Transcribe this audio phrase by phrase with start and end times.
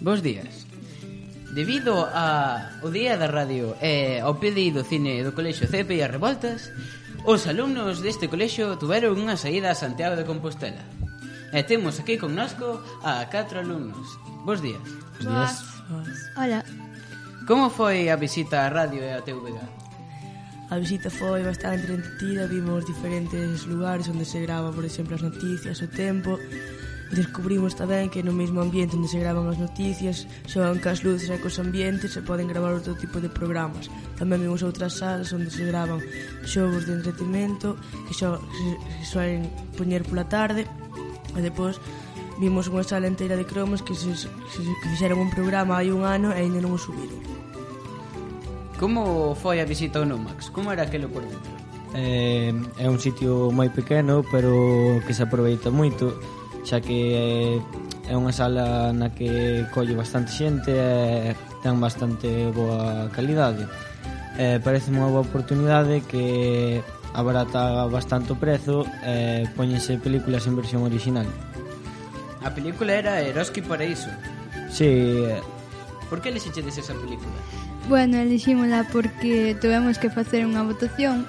[0.00, 0.66] Bos días.
[1.56, 6.12] Debido a o Día da Radio e ao pedido cine do Colexio CEPE e as
[6.12, 6.68] revoltas,
[7.24, 10.84] os alumnos deste colexio tuveron unha saída a Santiago de Compostela.
[11.48, 14.20] E temos aquí connosco a catro alumnos.
[14.44, 14.84] Bos días.
[15.16, 15.64] Bos días.
[16.36, 16.60] Hola.
[17.48, 19.56] Como foi a visita á radio e á TVG?
[20.68, 25.80] A visita foi bastante entretida, vimos diferentes lugares onde se grava, por exemplo, as noticias,
[25.80, 26.36] o tempo,
[27.06, 31.38] Descubrimos tamén que no mesmo ambiente onde se gravan as noticias xogan cas luces e
[31.38, 33.86] cos ambientes e poden gravar outro tipo de programas.
[34.18, 36.02] Tamén vimos outras salas onde se gravan
[36.42, 37.78] xogos de entretenimento
[38.10, 39.46] que, xo, que suelen
[39.78, 40.66] poñer pola tarde
[41.38, 41.78] e depois
[42.42, 44.28] vimos unha sala inteira de cromos que, se, se,
[44.58, 47.22] que fixeron un programa hai un ano e ainda non o subiron.
[48.82, 50.50] Como foi a visita ao Nomax?
[50.50, 51.54] Como era aquilo por dentro?
[51.96, 52.52] Eh,
[52.82, 56.12] é un sitio moi pequeno, pero que se aproveita moito
[56.66, 61.30] xa que eh, é unha sala na que colle bastante xente e
[61.62, 63.70] ten bastante boa calidade.
[64.34, 66.82] Eh, parece unha boa oportunidade que
[67.14, 71.30] abarata bastante o prezo e eh, poñense películas en versión original.
[72.42, 74.10] A película era Eroski Paraíso.
[74.68, 75.22] Sí.
[76.10, 77.30] Por que elixiches esa película?
[77.88, 81.22] Bueno, elixímola porque tuvemos que facer unha votación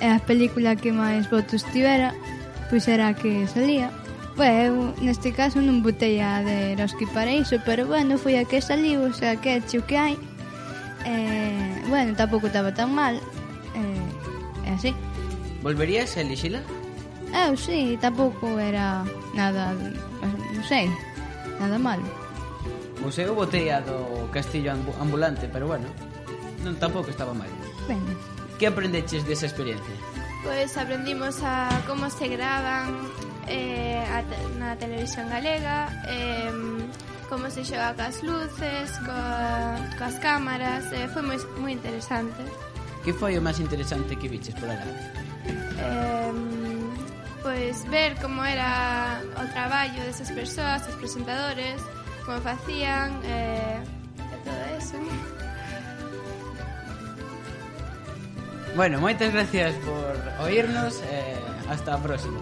[0.00, 2.16] e a película que máis votos tivera
[2.72, 3.90] pois era a que salía.
[4.40, 8.64] Bueno, eu, neste caso, non botei a de Eroski Paraíso, pero bueno, foi a que
[8.64, 10.16] saliu, o sea, que é o que hai.
[11.04, 13.20] Eh, bueno, tampouco estaba tan mal.
[13.76, 14.96] Eh, é así.
[15.60, 16.64] Volverías a elixila?
[17.36, 19.04] Eu, oh, sí, tampouco era
[19.36, 20.88] nada, non sei,
[21.60, 22.08] nada malo.
[23.04, 24.72] O seu botei a do castillo
[25.04, 25.92] ambulante, pero bueno,
[26.64, 27.52] non tampouco estaba mal.
[27.84, 28.00] Ben.
[28.56, 30.19] Que aprendeches desa experiencia?
[30.42, 32.96] Pois aprendimos a como se gravan
[33.46, 34.22] eh, a,
[34.58, 36.50] na televisión galega, eh,
[37.28, 42.40] como se xoga cas luces, coa, coas cámaras, eh, foi moi, moi interesante.
[43.04, 44.88] Que foi o máis interesante que viches por alá?
[45.78, 46.32] Eh,
[47.44, 51.78] pois ver como era o traballo desas persoas, os presentadores,
[52.24, 53.99] como facían, eh,
[58.80, 61.36] Bueno, moitas gracias por oírnos e
[61.68, 62.40] hasta a próxima.